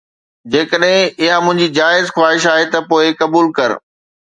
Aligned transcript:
جيڪڏهن 0.55 0.93
اها 1.21 1.37
منهنجي 1.49 1.69
جائز 1.77 2.05
خواهش 2.19 2.51
آهي 2.57 2.67
ته 2.73 2.79
پوءِ 2.89 3.07
قبول 3.23 3.57
ڪر 3.61 3.81